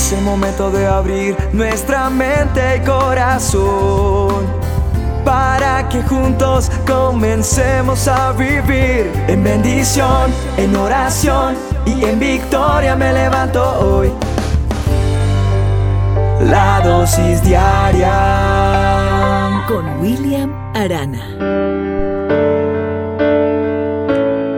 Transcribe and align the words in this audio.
Es 0.00 0.12
el 0.12 0.22
momento 0.22 0.70
de 0.70 0.86
abrir 0.86 1.36
nuestra 1.52 2.08
mente 2.08 2.78
y 2.78 2.80
corazón 2.80 4.46
para 5.26 5.86
que 5.90 6.02
juntos 6.02 6.70
comencemos 6.86 8.08
a 8.08 8.32
vivir 8.32 9.12
en 9.28 9.44
bendición, 9.44 10.32
en 10.56 10.74
oración 10.74 11.54
y 11.84 12.02
en 12.02 12.18
victoria 12.18 12.96
me 12.96 13.12
levanto 13.12 13.62
hoy. 13.78 14.10
La 16.50 16.80
dosis 16.82 17.44
diaria 17.44 18.14
con 19.68 20.00
William 20.00 20.50
Arana. 20.74 21.36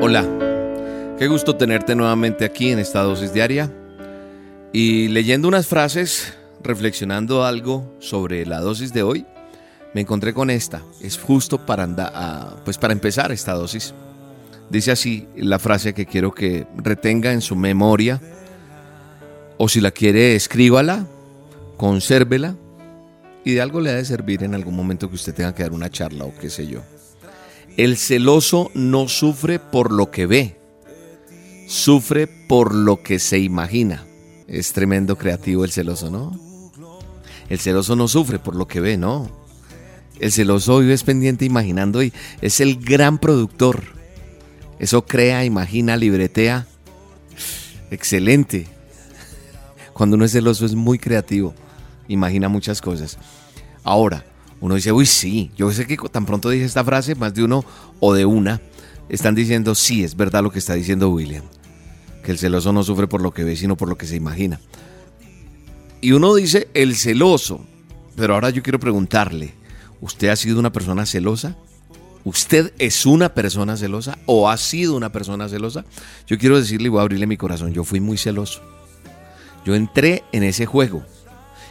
Hola, 0.00 0.24
qué 1.18 1.26
gusto 1.26 1.56
tenerte 1.56 1.96
nuevamente 1.96 2.44
aquí 2.44 2.70
en 2.70 2.78
esta 2.78 3.02
dosis 3.02 3.34
diaria 3.34 3.68
y 4.72 5.08
leyendo 5.08 5.48
unas 5.48 5.66
frases, 5.66 6.32
reflexionando 6.62 7.44
algo 7.44 7.94
sobre 7.98 8.46
la 8.46 8.60
dosis 8.60 8.92
de 8.92 9.02
hoy, 9.02 9.26
me 9.94 10.00
encontré 10.00 10.32
con 10.32 10.48
esta. 10.48 10.82
Es 11.02 11.18
justo 11.18 11.66
para, 11.66 11.82
andar, 11.82 12.56
pues 12.64 12.78
para 12.78 12.92
empezar 12.92 13.32
esta 13.32 13.52
dosis. 13.52 13.92
Dice 14.70 14.90
así 14.90 15.28
la 15.36 15.58
frase 15.58 15.92
que 15.92 16.06
quiero 16.06 16.32
que 16.32 16.66
retenga 16.76 17.32
en 17.32 17.42
su 17.42 17.54
memoria, 17.54 18.20
o 19.58 19.68
si 19.68 19.80
la 19.80 19.90
quiere, 19.90 20.34
escríbala, 20.34 21.06
consérvela, 21.76 22.56
y 23.44 23.52
de 23.52 23.60
algo 23.60 23.80
le 23.80 23.90
ha 23.90 23.94
de 23.94 24.04
servir 24.04 24.42
en 24.42 24.54
algún 24.54 24.74
momento 24.74 25.08
que 25.08 25.16
usted 25.16 25.34
tenga 25.34 25.54
que 25.54 25.64
dar 25.64 25.72
una 25.72 25.90
charla 25.90 26.24
o 26.24 26.34
qué 26.40 26.48
sé 26.48 26.66
yo. 26.66 26.80
El 27.76 27.96
celoso 27.96 28.70
no 28.74 29.08
sufre 29.08 29.58
por 29.58 29.92
lo 29.92 30.10
que 30.10 30.26
ve, 30.26 30.56
sufre 31.66 32.26
por 32.26 32.74
lo 32.74 33.02
que 33.02 33.18
se 33.18 33.38
imagina. 33.38 34.04
Es 34.52 34.74
tremendo 34.74 35.16
creativo 35.16 35.64
el 35.64 35.72
celoso, 35.72 36.10
¿no? 36.10 36.38
El 37.48 37.58
celoso 37.58 37.96
no 37.96 38.06
sufre 38.06 38.38
por 38.38 38.54
lo 38.54 38.68
que 38.68 38.80
ve, 38.80 38.98
¿no? 38.98 39.30
El 40.20 40.30
celoso 40.30 40.78
vive 40.80 40.96
pendiente 40.98 41.46
imaginando 41.46 42.02
y 42.02 42.12
es 42.42 42.60
el 42.60 42.76
gran 42.76 43.16
productor. 43.16 43.82
Eso 44.78 45.06
crea, 45.06 45.46
imagina, 45.46 45.96
libretea. 45.96 46.66
Excelente. 47.90 48.68
Cuando 49.94 50.16
uno 50.16 50.26
es 50.26 50.32
celoso 50.32 50.66
es 50.66 50.74
muy 50.74 50.98
creativo, 50.98 51.54
imagina 52.06 52.50
muchas 52.50 52.82
cosas. 52.82 53.16
Ahora, 53.82 54.22
uno 54.60 54.74
dice, 54.74 54.92
uy, 54.92 55.06
sí, 55.06 55.50
yo 55.56 55.72
sé 55.72 55.86
que 55.86 55.96
tan 55.96 56.26
pronto 56.26 56.50
dije 56.50 56.66
esta 56.66 56.84
frase, 56.84 57.14
más 57.14 57.32
de 57.32 57.42
uno 57.42 57.64
o 58.00 58.12
de 58.12 58.26
una, 58.26 58.60
están 59.08 59.34
diciendo, 59.34 59.74
sí, 59.74 60.04
es 60.04 60.14
verdad 60.14 60.42
lo 60.42 60.50
que 60.50 60.58
está 60.58 60.74
diciendo 60.74 61.08
William 61.08 61.44
que 62.22 62.32
el 62.32 62.38
celoso 62.38 62.72
no 62.72 62.82
sufre 62.82 63.06
por 63.06 63.22
lo 63.22 63.32
que 63.32 63.44
ve, 63.44 63.56
sino 63.56 63.76
por 63.76 63.88
lo 63.88 63.96
que 63.96 64.06
se 64.06 64.16
imagina. 64.16 64.60
Y 66.00 66.12
uno 66.12 66.34
dice 66.34 66.68
el 66.74 66.96
celoso, 66.96 67.64
pero 68.16 68.34
ahora 68.34 68.50
yo 68.50 68.62
quiero 68.62 68.80
preguntarle, 68.80 69.54
¿usted 70.00 70.28
ha 70.28 70.36
sido 70.36 70.58
una 70.58 70.72
persona 70.72 71.06
celosa? 71.06 71.56
¿Usted 72.24 72.72
es 72.78 73.04
una 73.04 73.34
persona 73.34 73.76
celosa 73.76 74.18
o 74.26 74.48
ha 74.48 74.56
sido 74.56 74.96
una 74.96 75.10
persona 75.10 75.48
celosa? 75.48 75.84
Yo 76.26 76.38
quiero 76.38 76.58
decirle 76.58 76.86
y 76.86 76.90
voy 76.90 77.00
a 77.00 77.02
abrirle 77.02 77.26
mi 77.26 77.36
corazón, 77.36 77.72
yo 77.72 77.84
fui 77.84 78.00
muy 78.00 78.16
celoso. 78.16 78.62
Yo 79.64 79.74
entré 79.74 80.24
en 80.32 80.42
ese 80.42 80.66
juego 80.66 81.04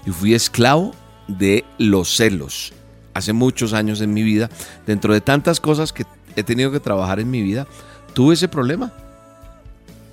y 0.06 0.12
fui 0.12 0.34
esclavo 0.34 0.94
de 1.28 1.64
los 1.78 2.16
celos. 2.16 2.74
Hace 3.14 3.34
muchos 3.34 3.74
años 3.74 4.02
en 4.02 4.14
mi 4.14 4.24
vida, 4.24 4.50
dentro 4.88 5.14
de 5.14 5.22
tantas 5.22 5.60
cosas 5.60 5.92
que 5.92 6.06
he 6.36 6.44
tenido 6.44 6.72
que 6.72 6.80
trabajar 6.80 7.20
en 7.20 7.30
mi 7.30 7.42
vida, 7.42 7.68
tuve 8.14 8.34
ese 8.34 8.48
problema 8.48 8.94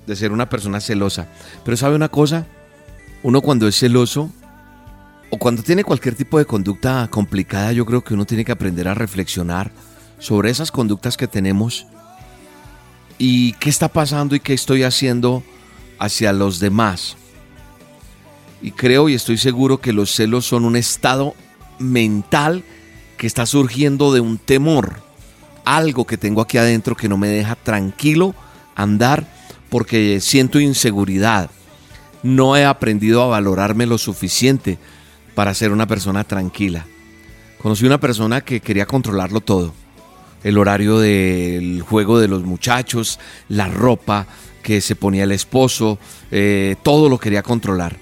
de 0.08 0.16
ser 0.16 0.32
una 0.32 0.48
persona 0.48 0.80
celosa. 0.80 1.28
Pero 1.64 1.76
sabe 1.76 1.94
una 1.94 2.08
cosa, 2.08 2.46
uno 3.22 3.42
cuando 3.42 3.68
es 3.68 3.78
celoso 3.78 4.30
o 5.30 5.38
cuando 5.38 5.62
tiene 5.62 5.84
cualquier 5.84 6.14
tipo 6.14 6.38
de 6.38 6.46
conducta 6.46 7.06
complicada, 7.10 7.72
yo 7.72 7.84
creo 7.84 8.02
que 8.02 8.14
uno 8.14 8.24
tiene 8.24 8.44
que 8.44 8.52
aprender 8.52 8.88
a 8.88 8.94
reflexionar 8.94 9.70
sobre 10.18 10.50
esas 10.50 10.72
conductas 10.72 11.16
que 11.16 11.28
tenemos 11.28 11.86
y 13.18 13.52
qué 13.54 13.68
está 13.68 13.88
pasando 13.88 14.34
y 14.34 14.40
qué 14.40 14.54
estoy 14.54 14.82
haciendo 14.82 15.42
hacia 15.98 16.32
los 16.32 16.58
demás. 16.58 17.16
Y 18.62 18.72
creo 18.72 19.08
y 19.08 19.14
estoy 19.14 19.36
seguro 19.36 19.78
que 19.78 19.92
los 19.92 20.10
celos 20.10 20.46
son 20.46 20.64
un 20.64 20.74
estado 20.74 21.34
mental 21.78 22.64
que 23.18 23.26
está 23.26 23.44
surgiendo 23.44 24.12
de 24.12 24.20
un 24.20 24.38
temor, 24.38 25.00
algo 25.66 26.06
que 26.06 26.16
tengo 26.16 26.40
aquí 26.40 26.56
adentro 26.56 26.96
que 26.96 27.08
no 27.08 27.18
me 27.18 27.28
deja 27.28 27.56
tranquilo 27.56 28.34
andar 28.74 29.37
porque 29.68 30.20
siento 30.20 30.60
inseguridad. 30.60 31.50
No 32.22 32.56
he 32.56 32.64
aprendido 32.64 33.22
a 33.22 33.28
valorarme 33.28 33.86
lo 33.86 33.98
suficiente 33.98 34.78
para 35.34 35.54
ser 35.54 35.72
una 35.72 35.86
persona 35.86 36.24
tranquila. 36.24 36.86
Conocí 37.62 37.84
una 37.84 38.00
persona 38.00 38.40
que 38.40 38.60
quería 38.60 38.86
controlarlo 38.86 39.40
todo. 39.40 39.72
El 40.42 40.58
horario 40.58 40.98
del 40.98 41.82
juego 41.82 42.18
de 42.18 42.28
los 42.28 42.44
muchachos, 42.44 43.18
la 43.48 43.68
ropa 43.68 44.26
que 44.62 44.80
se 44.80 44.96
ponía 44.96 45.24
el 45.24 45.32
esposo, 45.32 45.98
eh, 46.30 46.76
todo 46.82 47.08
lo 47.08 47.18
quería 47.18 47.42
controlar. 47.42 47.96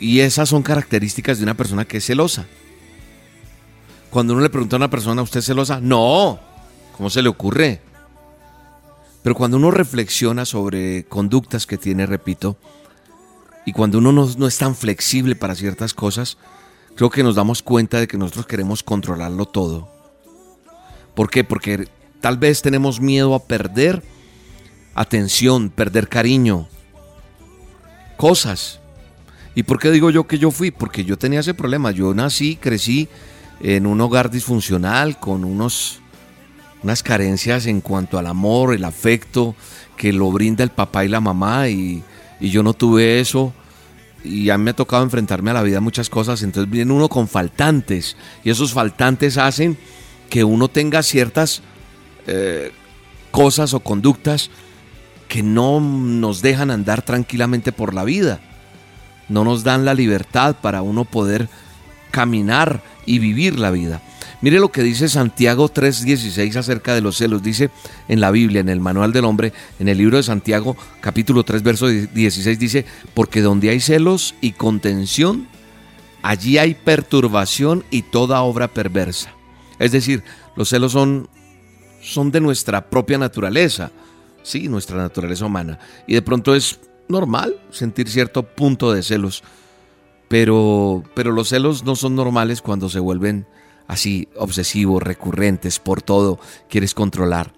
Y 0.00 0.20
esas 0.20 0.48
son 0.48 0.62
características 0.62 1.38
de 1.38 1.44
una 1.44 1.54
persona 1.54 1.84
que 1.84 1.98
es 1.98 2.06
celosa. 2.06 2.46
Cuando 4.10 4.32
uno 4.32 4.42
le 4.42 4.50
pregunta 4.50 4.76
a 4.76 4.78
una 4.78 4.90
persona, 4.90 5.22
¿usted 5.22 5.40
es 5.40 5.46
celosa? 5.46 5.80
No, 5.80 6.38
¿cómo 6.96 7.10
se 7.10 7.22
le 7.22 7.28
ocurre? 7.28 7.80
Pero 9.26 9.34
cuando 9.34 9.56
uno 9.56 9.72
reflexiona 9.72 10.44
sobre 10.44 11.04
conductas 11.06 11.66
que 11.66 11.78
tiene, 11.78 12.06
repito, 12.06 12.56
y 13.64 13.72
cuando 13.72 13.98
uno 13.98 14.12
no, 14.12 14.46
es 14.46 14.56
tan 14.56 14.76
flexible 14.76 15.34
para 15.34 15.56
ciertas 15.56 15.94
cosas, 15.94 16.38
creo 16.94 17.10
que 17.10 17.24
nos 17.24 17.34
damos 17.34 17.60
cuenta 17.60 17.98
de 17.98 18.06
que 18.06 18.18
nosotros 18.18 18.46
queremos 18.46 18.84
controlarlo 18.84 19.44
todo. 19.44 19.88
¿Por 21.16 21.28
qué? 21.28 21.42
Porque 21.42 21.88
tal 22.20 22.38
vez 22.38 22.62
tenemos 22.62 23.00
miedo 23.00 23.34
a 23.34 23.42
perder 23.42 24.04
atención, 24.94 25.70
perder 25.70 26.08
cariño, 26.08 26.68
cosas. 28.16 28.78
¿Y 29.56 29.64
por 29.64 29.80
qué 29.80 29.90
digo 29.90 30.10
yo 30.10 30.28
que 30.28 30.38
yo 30.38 30.52
fui? 30.52 30.70
Porque 30.70 31.04
yo 31.04 31.18
tenía 31.18 31.40
ese 31.40 31.52
problema. 31.52 31.90
Yo 31.90 32.14
nací, 32.14 32.54
crecí 32.54 33.08
en 33.58 33.86
un 33.86 34.00
hogar 34.00 34.30
disfuncional 34.30 35.18
con 35.18 35.42
unos 35.42 36.00
unas 36.82 37.02
carencias 37.02 37.66
en 37.66 37.80
cuanto 37.80 38.18
al 38.18 38.26
amor, 38.26 38.74
el 38.74 38.84
afecto 38.84 39.54
que 39.96 40.12
lo 40.12 40.30
brinda 40.30 40.62
el 40.62 40.70
papá 40.70 41.04
y 41.04 41.08
la 41.08 41.20
mamá 41.20 41.68
y, 41.68 42.02
yo 42.38 42.62
no 42.62 42.74
tuve 42.74 43.18
eso 43.18 43.54
y 44.22 44.50
a 44.50 44.58
mí 44.58 44.64
me 44.64 44.72
ha 44.72 44.76
tocado 44.76 45.02
enfrentarme 45.02 45.50
a 45.52 45.54
la 45.54 45.62
vida 45.62 45.80
muchas 45.80 46.10
cosas, 46.10 46.42
entonces 46.42 46.70
viene 46.70 46.92
uno 46.92 47.08
con 47.08 47.28
faltantes 47.28 48.16
y 48.44 48.50
esos 48.50 48.74
faltantes 48.74 49.38
hacen 49.38 49.78
que 50.28 50.44
uno 50.44 50.68
tenga 50.68 51.02
ciertas 51.02 51.62
eh, 52.26 52.72
cosas 53.30 53.72
o 53.72 53.80
conductas 53.80 54.50
que 55.28 55.42
no 55.42 55.80
nos 55.80 56.42
dejan 56.42 56.70
andar 56.70 57.00
tranquilamente 57.02 57.72
por 57.72 57.94
la 57.94 58.04
vida, 58.04 58.40
no 59.28 59.42
nos 59.42 59.64
dan 59.64 59.86
la 59.86 59.94
libertad 59.94 60.56
para 60.60 60.82
uno 60.82 61.04
poder 61.06 61.48
caminar 62.10 62.82
y 63.06 63.18
vivir 63.18 63.58
la 63.58 63.70
vida. 63.70 64.02
Mire 64.46 64.60
lo 64.60 64.70
que 64.70 64.84
dice 64.84 65.08
Santiago 65.08 65.68
3:16 65.68 66.54
acerca 66.54 66.94
de 66.94 67.00
los 67.00 67.16
celos. 67.16 67.42
Dice 67.42 67.68
en 68.06 68.20
la 68.20 68.30
Biblia, 68.30 68.60
en 68.60 68.68
el 68.68 68.78
Manual 68.78 69.12
del 69.12 69.24
Hombre, 69.24 69.52
en 69.80 69.88
el 69.88 69.98
libro 69.98 70.18
de 70.18 70.22
Santiago 70.22 70.76
capítulo 71.00 71.42
3 71.42 71.64
verso 71.64 71.88
16 71.88 72.56
dice, 72.56 72.84
porque 73.12 73.40
donde 73.40 73.70
hay 73.70 73.80
celos 73.80 74.36
y 74.40 74.52
contención, 74.52 75.48
allí 76.22 76.58
hay 76.58 76.74
perturbación 76.74 77.84
y 77.90 78.02
toda 78.02 78.40
obra 78.42 78.68
perversa. 78.68 79.34
Es 79.80 79.90
decir, 79.90 80.22
los 80.54 80.68
celos 80.68 80.92
son, 80.92 81.28
son 82.00 82.30
de 82.30 82.40
nuestra 82.40 82.88
propia 82.88 83.18
naturaleza, 83.18 83.90
sí, 84.44 84.68
nuestra 84.68 84.96
naturaleza 84.96 85.44
humana. 85.44 85.80
Y 86.06 86.14
de 86.14 86.22
pronto 86.22 86.54
es 86.54 86.78
normal 87.08 87.56
sentir 87.72 88.08
cierto 88.08 88.44
punto 88.44 88.92
de 88.92 89.02
celos, 89.02 89.42
pero, 90.28 91.02
pero 91.16 91.32
los 91.32 91.48
celos 91.48 91.82
no 91.82 91.96
son 91.96 92.14
normales 92.14 92.62
cuando 92.62 92.88
se 92.88 93.00
vuelven 93.00 93.44
así 93.86 94.28
obsesivos, 94.36 95.02
recurrentes, 95.02 95.78
por 95.78 96.02
todo, 96.02 96.38
quieres 96.68 96.94
controlar. 96.94 97.52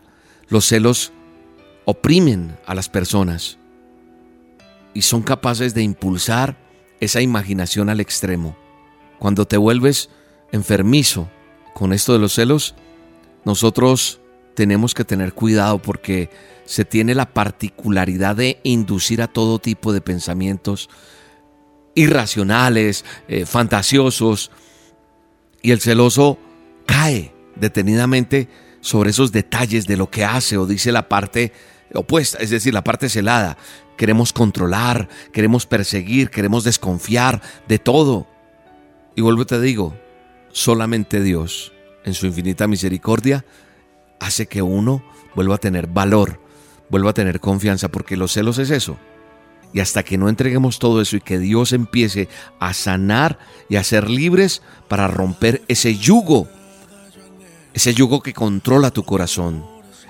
Los 0.48 0.66
celos 0.66 1.12
oprimen 1.84 2.58
a 2.66 2.74
las 2.74 2.88
personas 2.88 3.58
y 4.94 5.02
son 5.02 5.22
capaces 5.22 5.74
de 5.74 5.82
impulsar 5.82 6.56
esa 7.00 7.20
imaginación 7.20 7.88
al 7.88 8.00
extremo. 8.00 8.56
Cuando 9.18 9.46
te 9.46 9.56
vuelves 9.56 10.10
enfermizo 10.52 11.28
con 11.74 11.92
esto 11.92 12.12
de 12.12 12.18
los 12.18 12.34
celos, 12.34 12.74
nosotros 13.44 14.20
tenemos 14.54 14.94
que 14.94 15.04
tener 15.04 15.34
cuidado 15.34 15.80
porque 15.80 16.30
se 16.64 16.84
tiene 16.84 17.14
la 17.14 17.32
particularidad 17.32 18.36
de 18.36 18.60
inducir 18.64 19.22
a 19.22 19.28
todo 19.28 19.58
tipo 19.58 19.92
de 19.92 20.00
pensamientos 20.00 20.90
irracionales, 21.94 23.04
eh, 23.28 23.46
fantasiosos, 23.46 24.50
y 25.62 25.70
el 25.70 25.80
celoso 25.80 26.38
cae 26.86 27.32
detenidamente 27.56 28.48
sobre 28.80 29.10
esos 29.10 29.32
detalles 29.32 29.86
de 29.86 29.96
lo 29.96 30.10
que 30.10 30.24
hace 30.24 30.56
o 30.56 30.66
dice 30.66 30.92
la 30.92 31.08
parte 31.08 31.52
opuesta, 31.94 32.38
es 32.38 32.50
decir, 32.50 32.74
la 32.74 32.84
parte 32.84 33.08
celada. 33.08 33.56
queremos 33.96 34.32
controlar, 34.32 35.08
queremos 35.32 35.66
perseguir, 35.66 36.30
queremos 36.30 36.62
desconfiar 36.62 37.42
de 37.66 37.80
todo. 37.80 38.28
Y 39.16 39.22
vuelvo 39.22 39.44
te 39.44 39.60
digo, 39.60 39.96
solamente 40.52 41.20
Dios, 41.20 41.72
en 42.04 42.14
su 42.14 42.26
infinita 42.26 42.68
misericordia, 42.68 43.44
hace 44.20 44.46
que 44.46 44.62
uno 44.62 45.02
vuelva 45.34 45.56
a 45.56 45.58
tener 45.58 45.88
valor, 45.88 46.40
vuelva 46.90 47.10
a 47.10 47.14
tener 47.14 47.40
confianza, 47.40 47.88
porque 47.88 48.16
los 48.16 48.32
celos 48.32 48.58
es 48.58 48.70
eso. 48.70 48.98
Y 49.72 49.80
hasta 49.80 50.02
que 50.02 50.16
no 50.16 50.28
entreguemos 50.28 50.78
todo 50.78 51.00
eso 51.00 51.16
y 51.16 51.20
que 51.20 51.38
Dios 51.38 51.72
empiece 51.72 52.28
a 52.58 52.72
sanar 52.72 53.38
y 53.68 53.76
a 53.76 53.84
ser 53.84 54.08
libres 54.08 54.62
para 54.88 55.08
romper 55.08 55.62
ese 55.68 55.96
yugo, 55.96 56.48
ese 57.74 57.92
yugo 57.92 58.22
que 58.22 58.32
controla 58.32 58.90
tu 58.90 59.04
corazón, 59.04 59.64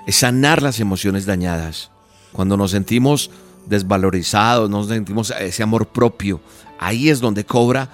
es 0.07 0.17
sanar 0.17 0.61
las 0.61 0.79
emociones 0.79 1.25
dañadas. 1.25 1.91
Cuando 2.31 2.55
nos 2.55 2.71
sentimos 2.71 3.31
desvalorizados, 3.65 4.69
nos 4.69 4.87
sentimos 4.87 5.31
ese 5.31 5.61
amor 5.61 5.87
propio, 5.87 6.39
ahí 6.79 7.09
es 7.09 7.19
donde 7.19 7.45
cobra 7.45 7.89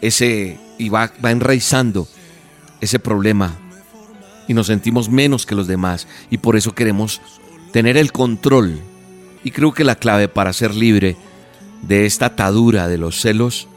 ese 0.00 0.58
y 0.78 0.88
va, 0.88 1.12
va 1.24 1.30
enraizando 1.30 2.08
ese 2.80 2.98
problema 2.98 3.56
y 4.48 4.54
nos 4.54 4.66
sentimos 4.66 5.08
menos 5.08 5.46
que 5.46 5.54
los 5.54 5.66
demás 5.66 6.08
y 6.30 6.38
por 6.38 6.56
eso 6.56 6.74
queremos 6.74 7.20
tener 7.72 7.96
el 7.96 8.12
control. 8.12 8.80
Y 9.44 9.50
creo 9.50 9.72
que 9.72 9.84
la 9.84 9.96
clave 9.96 10.28
para 10.28 10.52
ser 10.52 10.74
libre 10.74 11.16
de 11.82 12.06
esta 12.06 12.26
atadura 12.26 12.88
de 12.88 12.98
los 12.98 13.20
celos 13.20 13.68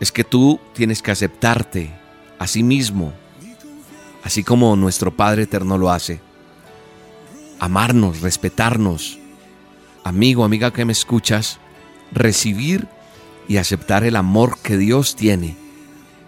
es 0.00 0.12
que 0.12 0.24
tú 0.24 0.60
tienes 0.74 1.02
que 1.02 1.12
aceptarte 1.12 1.90
a 2.38 2.46
sí 2.46 2.62
mismo, 2.62 3.12
así 4.24 4.42
como 4.42 4.76
nuestro 4.76 5.16
Padre 5.16 5.44
Eterno 5.44 5.78
lo 5.78 5.90
hace. 5.90 6.20
Amarnos, 7.58 8.20
respetarnos. 8.20 9.18
Amigo, 10.04 10.44
amiga 10.44 10.72
que 10.72 10.84
me 10.84 10.92
escuchas, 10.92 11.58
recibir 12.12 12.86
y 13.48 13.56
aceptar 13.56 14.04
el 14.04 14.16
amor 14.16 14.58
que 14.62 14.76
Dios 14.76 15.16
tiene. 15.16 15.56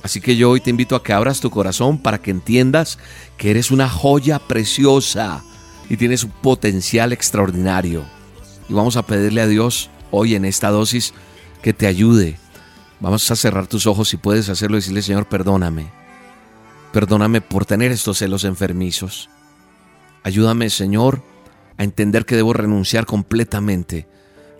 Así 0.02 0.20
que 0.20 0.36
yo 0.36 0.50
hoy 0.50 0.60
te 0.60 0.70
invito 0.70 0.96
a 0.96 1.02
que 1.02 1.12
abras 1.12 1.40
tu 1.40 1.50
corazón 1.50 1.98
para 1.98 2.18
que 2.18 2.30
entiendas 2.30 2.98
que 3.36 3.50
eres 3.50 3.70
una 3.70 3.88
joya 3.88 4.38
preciosa 4.38 5.42
y 5.90 5.96
tienes 5.96 6.24
un 6.24 6.30
potencial 6.30 7.12
extraordinario. 7.12 8.04
Y 8.68 8.74
vamos 8.74 8.96
a 8.96 9.02
pedirle 9.02 9.40
a 9.40 9.46
Dios 9.46 9.90
hoy 10.10 10.34
en 10.34 10.44
esta 10.44 10.70
dosis 10.70 11.14
que 11.62 11.72
te 11.72 11.86
ayude. 11.86 12.38
Vamos 13.00 13.30
a 13.30 13.36
cerrar 13.36 13.66
tus 13.66 13.86
ojos 13.86 14.08
si 14.08 14.16
puedes 14.16 14.48
hacerlo 14.48 14.76
y 14.76 14.80
decirle, 14.80 15.02
Señor, 15.02 15.28
perdóname. 15.28 15.90
Perdóname 16.92 17.40
por 17.40 17.64
tener 17.64 17.92
estos 17.92 18.18
celos 18.18 18.44
enfermizos. 18.44 19.30
Ayúdame, 20.22 20.68
Señor, 20.70 21.22
a 21.76 21.84
entender 21.84 22.26
que 22.26 22.36
debo 22.36 22.52
renunciar 22.52 23.06
completamente 23.06 24.08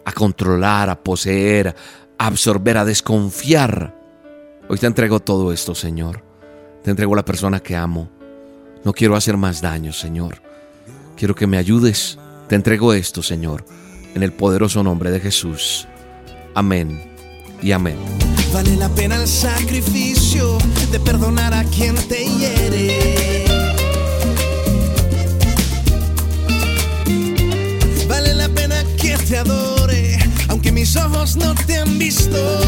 a 0.04 0.12
controlar, 0.12 0.88
a 0.88 1.02
poseer, 1.02 1.76
a 2.16 2.26
absorber, 2.26 2.78
a 2.78 2.84
desconfiar. 2.86 3.94
Hoy 4.68 4.78
te 4.78 4.86
entrego 4.86 5.20
todo 5.20 5.52
esto, 5.52 5.74
Señor. 5.74 6.22
Te 6.82 6.90
entrego 6.90 7.14
la 7.14 7.24
persona 7.24 7.60
que 7.60 7.76
amo. 7.76 8.08
No 8.84 8.94
quiero 8.94 9.16
hacer 9.16 9.36
más 9.36 9.60
daño, 9.60 9.92
Señor. 9.92 10.40
Quiero 11.16 11.34
que 11.34 11.46
me 11.46 11.58
ayudes. 11.58 12.18
Te 12.48 12.54
entrego 12.54 12.94
esto, 12.94 13.22
Señor, 13.22 13.66
en 14.14 14.22
el 14.22 14.32
poderoso 14.32 14.82
nombre 14.82 15.10
de 15.10 15.20
Jesús. 15.20 15.86
Amén 16.54 17.00
y 17.62 17.72
amén. 17.72 17.96
Vale 18.52 18.76
la 18.76 18.88
pena 18.88 19.16
el 19.16 19.28
sacrificio 19.28 20.58
de 20.90 20.98
perdonar 21.00 21.52
a 21.52 21.64
quien 21.64 21.94
te 22.08 22.24
hiere. 22.24 23.44
Vale 28.08 28.34
la 28.34 28.48
pena 28.48 28.82
que 29.00 29.16
te 29.18 29.38
adore, 29.38 30.18
aunque 30.48 30.72
mis 30.72 30.96
ojos 30.96 31.36
no 31.36 31.54
te 31.66 31.76
han 31.76 31.98
visto. 31.98 32.67